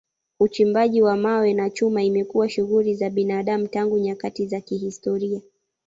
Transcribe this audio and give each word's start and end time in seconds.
Uchimbaji 0.39 1.01
wa 1.01 1.17
mawe 1.17 1.53
na 1.53 1.69
chuma 1.69 2.03
imekuwa 2.03 2.49
shughuli 2.49 2.95
za 2.95 3.09
binadamu 3.09 3.67
tangu 3.67 3.97
nyakati 3.99 4.47
za 4.47 4.61
kihistoria. 4.61 5.41